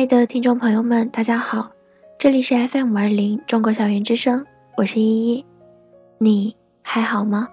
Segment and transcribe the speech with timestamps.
[0.00, 1.72] 亲爱的听众朋友们，大家好，
[2.18, 5.44] 这里是 FM 二零中国校园之声，我是依依，
[6.16, 7.46] 你还好吗？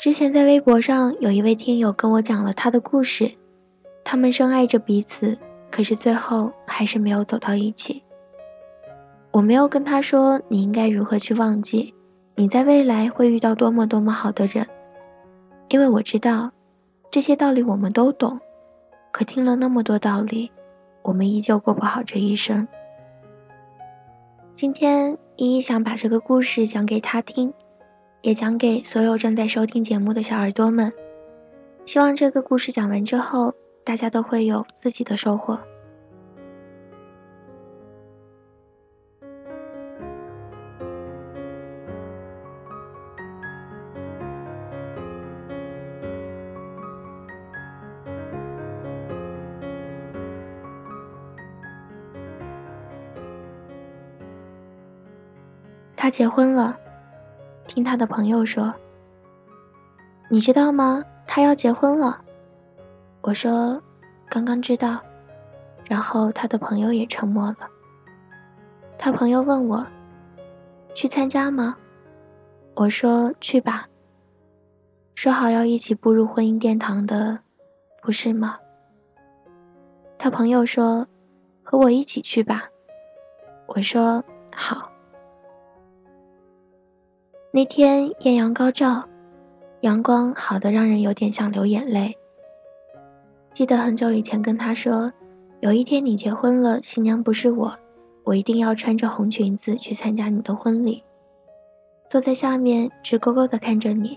[0.00, 3.30] 之前在微博上有一位听友跟我讲了他的故事，
[4.02, 5.38] 他们深爱着彼此，
[5.70, 8.02] 可是最后还是没有走到一起。
[9.32, 11.94] 我没有跟他说你应该如何去忘记，
[12.34, 14.66] 你在未来会遇到多么多么好的人，
[15.68, 16.50] 因为我知道
[17.10, 18.40] 这些道理我们都懂，
[19.12, 20.50] 可听了那么多道理，
[21.02, 22.66] 我们依旧过不好这一生。
[24.54, 27.52] 今天依依想把这个故事讲给他听。
[28.22, 30.92] 也讲给所有正在收听节目的小耳朵们，
[31.86, 35.58] 希望这个故事讲完之后，大家都会有自己的收获。
[56.00, 56.74] 他结婚了。
[57.66, 58.72] 听他的朋友说，
[60.30, 61.04] 你知道吗？
[61.26, 62.18] 他要结婚了。
[63.20, 63.78] 我说，
[64.30, 64.98] 刚刚知道。
[65.84, 67.68] 然后他的朋友也沉默了。
[68.96, 69.86] 他朋友问我，
[70.94, 71.76] 去参加吗？
[72.76, 73.86] 我说去吧。
[75.14, 77.40] 说好要一起步入婚姻殿堂的，
[78.00, 78.56] 不是吗？
[80.16, 81.06] 他朋友说，
[81.62, 82.70] 和我一起去吧。
[83.66, 84.24] 我说
[84.56, 84.89] 好。
[87.52, 89.08] 那天艳阳高照，
[89.80, 92.16] 阳光好的让人有点想流眼泪。
[93.52, 95.12] 记得很久以前跟他说，
[95.58, 97.76] 有一天你结婚了，新娘不是我，
[98.22, 101.02] 我一定要穿着红裙子去参加你的婚礼，
[102.08, 104.16] 坐在下面直勾勾的看着你，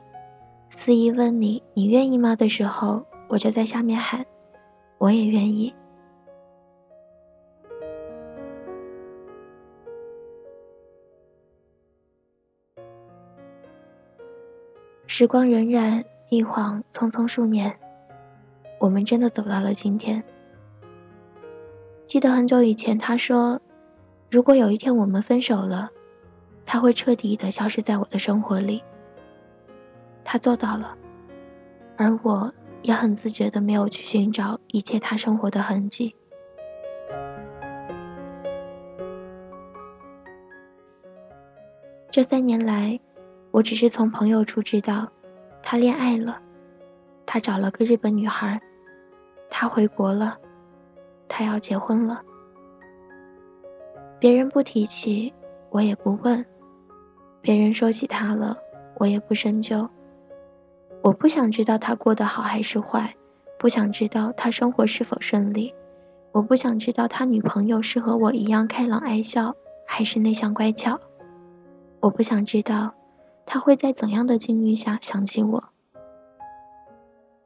[0.69, 4.23] 司仪问你你愿意吗的时候，我就在下面喊，
[5.00, 5.73] 我也愿意。
[15.06, 17.78] 时光荏苒，一晃匆匆数年，
[18.80, 20.24] 我们真的走到了今天。
[22.08, 23.62] 记得很久以前，他说
[24.31, 25.92] ：“如果有一天我们分手了，
[26.66, 28.81] 他会彻底的消失在我的生活里。”
[30.24, 30.97] 他做到了，
[31.97, 36.16] 而我也很自觉的没有去寻找一切他生活的痕迹。
[42.09, 43.00] 这三年来。
[43.53, 45.08] 我只是从朋友处知道，
[45.62, 46.41] 他恋爱了，
[47.24, 48.59] 他找了个日本女孩，
[49.47, 50.40] 他回国了，
[51.28, 52.19] 他要结婚了。
[54.18, 55.31] 别人不提起，
[55.69, 56.44] 我也不问；
[57.42, 58.58] 别人说起他了，
[58.96, 59.88] 我也不深究。
[61.03, 63.16] 我不想知道他过得好还是坏，
[63.59, 65.72] 不想知道他生活是否顺利，
[66.31, 69.56] 我不想知道他女朋友是和我一样开朗爱笑，
[69.86, 71.00] 还是内向乖巧，
[72.00, 72.96] 我不想知道。
[73.46, 75.64] 他会在怎样的境遇下想起我？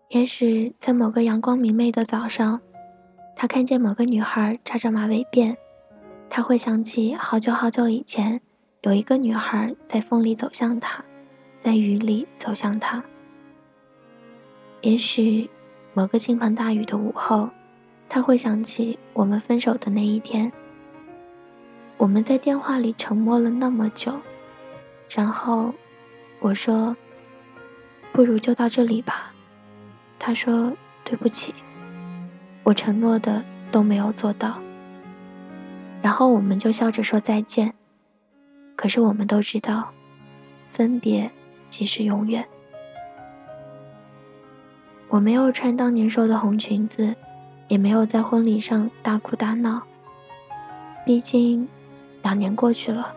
[0.10, 2.62] 也许在某个阳光明媚的早上，
[3.36, 5.58] 他看见某个女孩扎着马尾辫，
[6.30, 8.40] 他会想起好久好久以前，
[8.84, 11.04] 有一个女孩在风里走向他，
[11.62, 13.04] 在雨里走向他。
[14.82, 15.50] 也许
[15.94, 17.50] 某个倾盆大雨的午后，
[18.08, 20.50] 他会想起我们分手的那一天。
[21.98, 24.14] 我们在电话里沉默了那么久，
[25.10, 25.74] 然后。
[26.40, 26.96] 我说
[28.14, 29.34] ：“不如就到这里吧。”
[30.20, 31.54] 他说：“对不起，
[32.64, 34.60] 我承诺的都没有做到。”
[36.02, 37.74] 然后我们就笑着说再见。
[38.76, 39.90] 可是我们都知道，
[40.72, 41.32] 分别
[41.70, 42.48] 即是永远。
[45.10, 47.16] 我没有穿当年说的红裙子，
[47.68, 49.82] 也没有在婚礼上大哭大闹。
[51.06, 51.68] 毕竟，
[52.22, 53.12] 两年过去了。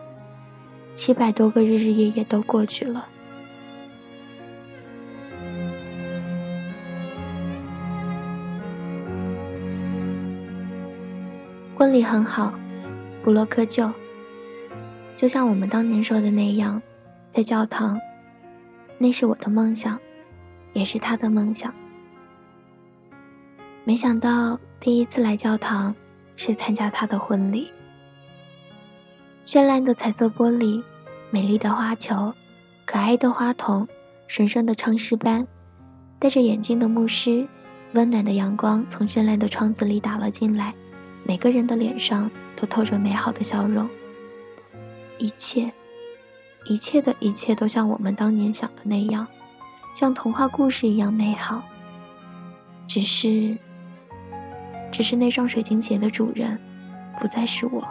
[1.03, 3.07] 七百多个日日夜夜都过去了。
[11.75, 12.53] 婚礼很好，
[13.23, 13.91] 布洛克就。
[15.17, 16.79] 就像我们当年说的那样，
[17.33, 17.99] 在教堂，
[18.99, 19.99] 那是我的梦想，
[20.73, 21.73] 也是他的梦想。
[23.85, 25.95] 没想到第一次来教堂，
[26.35, 27.71] 是参加他的婚礼。
[29.47, 30.83] 绚烂的彩色玻璃，
[31.33, 32.33] 美丽的花球，
[32.85, 33.87] 可爱的花童，
[34.27, 35.47] 神圣的唱诗班，
[36.19, 37.47] 戴着眼镜的牧师，
[37.93, 40.73] 温暖的阳光从绚烂的窗子里打了进来，
[41.23, 43.89] 每个人的脸上都透着美好的笑容。
[45.19, 45.71] 一切，
[46.65, 49.25] 一切的一切都像我们当年想的那样，
[49.95, 51.63] 像童话故事一样美好。
[52.89, 53.57] 只是，
[54.91, 56.59] 只是那双水晶鞋的主人，
[57.21, 57.87] 不再是我。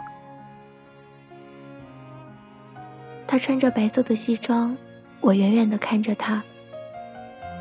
[3.31, 4.75] 他穿着白色的西装，
[5.21, 6.43] 我远远地看着他。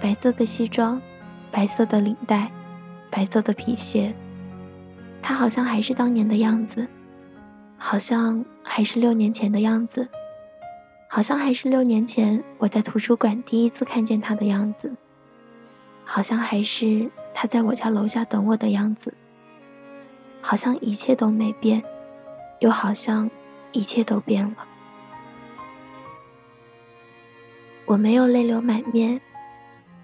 [0.03, 1.01] 白色的西装，
[1.53, 2.51] 白色的领带，
[3.09, 4.13] 白色的皮鞋。
[5.23, 6.89] 他好像还是当年的样子，
[7.79, 10.09] 好像还是六年前的样子，
[11.07, 14.93] 好像还是六年前我在图书馆第一次看见他的样子，
[16.05, 19.15] 好像还是他在我家楼下等我的样子，
[20.41, 21.85] 好像一切都没变，
[22.59, 23.31] 又好像
[23.71, 24.67] 一切都变了。
[27.91, 29.21] 我没有泪流满面，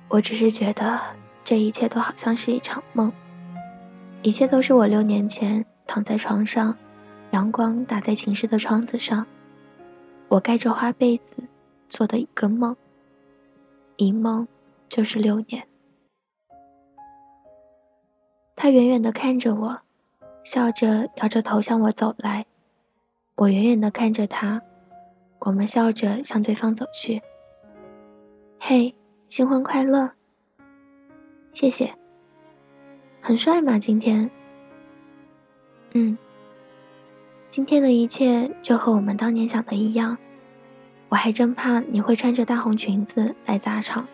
[0.08, 1.00] 我只是觉得
[1.44, 3.12] 这一切都好像是一场梦。
[4.22, 6.76] 一切都是我六年前躺在床上，
[7.30, 9.24] 阳光打在寝室的窗子上，
[10.26, 11.44] 我盖着花被子
[11.88, 12.76] 做的一个梦。
[13.94, 14.48] 一梦
[14.88, 15.64] 就是六年。
[18.56, 19.78] 他远远地看着我，
[20.42, 22.46] 笑着摇着头向我走来。
[23.36, 24.60] 我远远地看着他，
[25.38, 27.22] 我们笑着向对方走去。
[28.68, 28.96] 嘿，
[29.28, 30.10] 新婚快乐！
[31.52, 31.94] 谢谢。
[33.20, 33.78] 很帅吗？
[33.78, 34.28] 今天，
[35.92, 36.18] 嗯，
[37.48, 40.18] 今天的一切就和我们当年想的一样。
[41.08, 44.08] 我还真怕你会穿着大红裙子来砸场。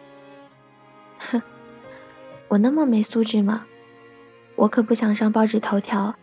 [1.16, 1.40] 哼，
[2.48, 3.64] 我那么没素质吗？
[4.56, 6.14] 我可不想上报纸头条，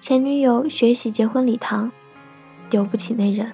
[0.00, 1.92] 前女友学习结婚礼堂，
[2.70, 3.52] 丢不起那人。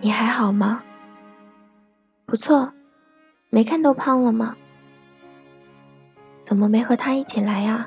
[0.00, 0.84] 你还好吗？
[2.32, 2.72] 不错，
[3.50, 4.56] 没看都胖了吗？
[6.46, 7.86] 怎么没和他一起来呀？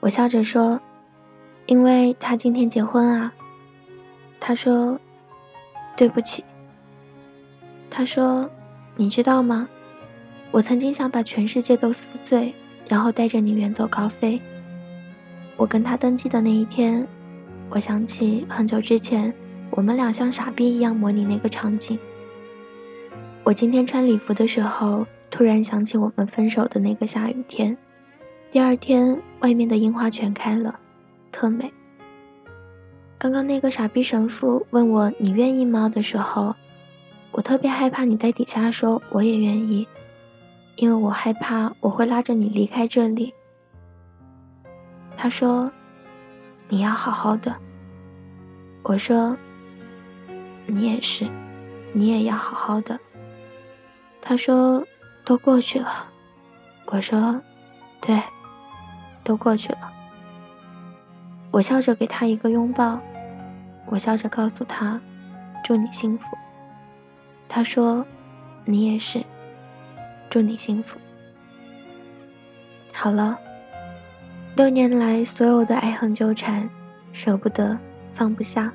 [0.00, 0.78] 我笑着说
[1.64, 3.32] ：“因为他今天结婚啊。”
[4.38, 5.00] 他说
[5.96, 6.44] ：“对不起。”
[7.88, 8.50] 他说
[8.96, 9.66] ：“你知道吗？
[10.50, 12.54] 我曾经想把全世界都撕碎，
[12.86, 14.38] 然后带着你远走高飞。”
[15.56, 17.08] 我跟他登记的那一天，
[17.70, 19.32] 我想起很久之前，
[19.70, 21.98] 我们俩像傻逼一样模拟那个场景。
[23.48, 27.74] 我今天穿礼服的时候，突然想起我们分手的那个下雨天。
[28.52, 30.78] 第二天，外面的樱花全开了，
[31.32, 31.72] 特美。
[33.16, 36.54] 刚刚那个傻逼神父问我“你愿意吗”的时候，
[37.32, 39.88] 我特别害怕你在底下说“我也愿意”，
[40.76, 43.32] 因为我害怕我会拉着你离开这里。
[45.16, 45.72] 他说
[46.68, 47.56] ：“你要好好的。”
[48.84, 49.34] 我说
[50.68, 51.26] ：“你也是，
[51.94, 53.00] 你也要好好的。”
[54.20, 54.86] 他说
[55.24, 56.06] ：“都过去了。”
[56.86, 57.40] 我说
[58.00, 58.22] ：“对，
[59.24, 59.92] 都过去了。”
[61.50, 63.00] 我笑着给他一个拥抱，
[63.86, 65.00] 我笑着告诉他
[65.64, 66.26] ：“祝你幸福。”
[67.48, 68.04] 他说
[68.66, 69.24] ：“你也是，
[70.28, 70.98] 祝你幸福。”
[72.92, 73.38] 好了，
[74.56, 76.68] 六年来所有的爱恨纠缠，
[77.12, 77.78] 舍不得，
[78.14, 78.72] 放不下，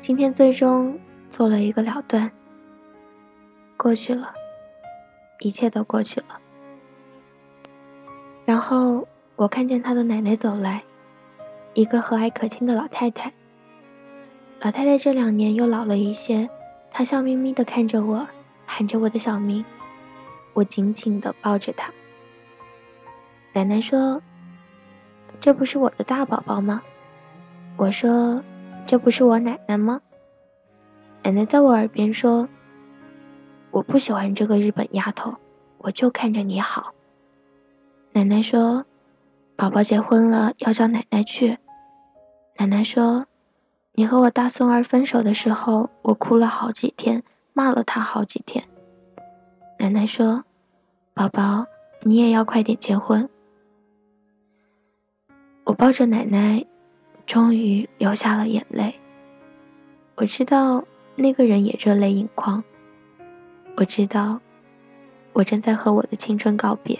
[0.00, 0.98] 今天最终
[1.30, 2.30] 做了一个了断，
[3.76, 4.32] 过去了。
[5.40, 6.40] 一切都过去了，
[8.44, 10.82] 然后我看见他的奶奶走来，
[11.74, 13.32] 一个和蔼可亲的老太太。
[14.60, 16.50] 老太太这两年又老了一些，
[16.90, 18.26] 她笑眯眯地看着我，
[18.66, 19.64] 喊着我的小名，
[20.54, 21.92] 我紧紧地抱着她。
[23.52, 24.20] 奶奶说
[25.40, 26.82] ：“这不是我的大宝宝吗？”
[27.78, 28.42] 我说
[28.86, 30.00] ：“这不是我奶奶吗？”
[31.22, 32.48] 奶奶在我耳边说。
[33.78, 35.36] 我不喜欢这个日本丫头，
[35.78, 36.94] 我就看着你好。
[38.10, 38.84] 奶奶说
[39.54, 41.58] ：“宝宝结婚了，要叫奶奶去。”
[42.58, 43.26] 奶奶说
[43.94, 48.64] ：“你和我大孙儿分手的时候，我哭了好几天，骂了他好几天。”
[49.78, 50.42] 奶奶说
[51.14, 51.64] ：“宝宝，
[52.00, 53.28] 你也要快点结婚。”
[55.62, 56.66] 我抱着奶奶，
[57.26, 58.98] 终于流下了眼泪。
[60.16, 60.82] 我知道
[61.14, 62.64] 那个人也热泪盈眶。
[63.78, 64.40] 我知道，
[65.32, 66.98] 我正在和我的青春告别。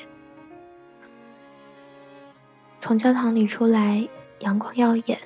[2.78, 4.06] 从教堂里出来，
[4.38, 5.18] 阳光耀眼，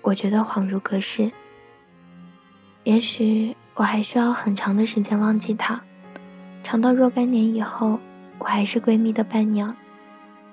[0.00, 1.30] 我觉得恍如隔世。
[2.82, 5.82] 也许我还需要很长的时间忘记他，
[6.62, 7.98] 长到若干年以后，
[8.38, 9.76] 我还是闺蜜的伴娘，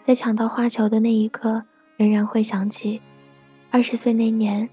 [0.06, 1.64] 在抢到花球的那一刻，
[1.96, 3.02] 仍然会想起
[3.72, 4.68] 二十岁那年，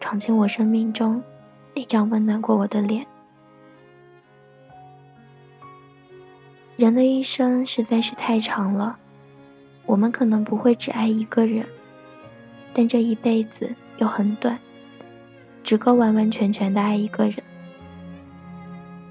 [0.00, 1.22] 闯进我生命中
[1.72, 3.06] 那张温暖过我的脸。
[6.82, 8.98] 人的一生实在是太长了，
[9.86, 11.64] 我们可能不会只爱一个人，
[12.74, 14.58] 但这一辈子又很短，
[15.62, 17.36] 只够完完全全的爱一个人。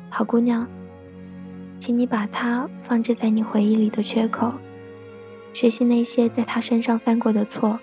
[0.10, 0.68] 好姑娘，
[1.80, 4.54] 请你把他放置在你回忆里的缺口，
[5.54, 7.80] 学习那些在他身上犯过的错，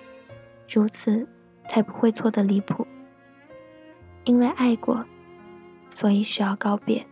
[0.71, 1.27] 如此
[1.67, 2.85] 才不会错得离谱。
[4.23, 5.03] 因为爱过，
[5.89, 7.03] 所以需要告别。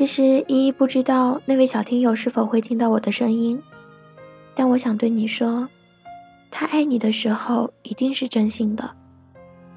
[0.00, 3.62] 其实依依不知道那位小听友是否会听到我的声音，
[4.54, 5.68] 但我想对你说，
[6.50, 8.92] 他爱你的时候一定是真心的，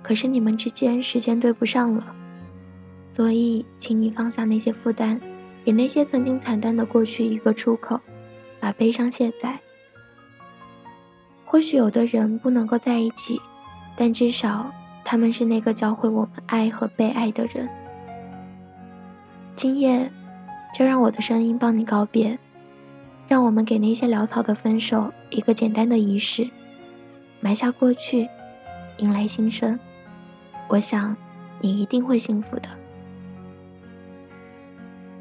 [0.01, 2.15] 可是你们之间时间对不上了，
[3.13, 5.19] 所以请你放下那些负担，
[5.65, 7.99] 给那些曾经惨淡的过去一个出口，
[8.61, 9.59] 把悲伤卸载。
[11.43, 13.41] 或许有的人不能够在一起，
[13.97, 14.71] 但至少
[15.03, 17.67] 他们是那个教会我们爱和被爱的人。
[19.55, 20.11] 今夜，
[20.73, 22.37] 就让我的声音帮你告别，
[23.27, 26.49] 让我们给那些潦草的分手一个简单的仪式，
[27.39, 28.27] 埋下过去，
[28.97, 29.79] 迎来新生。
[30.67, 31.15] 我想，
[31.61, 32.69] 你一定会幸福的，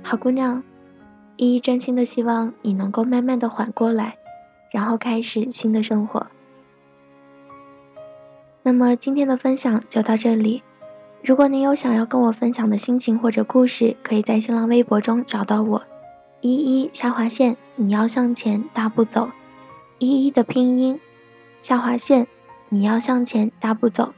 [0.02, 0.62] 好姑娘。
[1.36, 4.16] 依依真心的希望你能够慢慢的缓过来，
[4.70, 6.26] 然后开始新的生活。
[8.62, 10.62] 那么今天的分享就到这里。
[11.24, 15.80] 如果您有想要跟我分享的心情或者故事，可以在新浪微博中找到我，
[16.40, 19.30] 依依下划线，你要向前大步走，
[19.98, 20.98] 依依的拼音，
[21.62, 22.26] 下划线，
[22.70, 24.12] 你要向前大步走。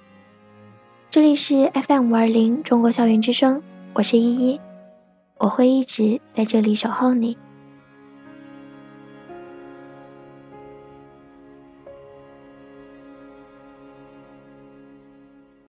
[1.10, 4.60] 这里是 FM 五二零中国校园之声，我是依依，
[5.36, 7.36] 我会一直在这里守候你。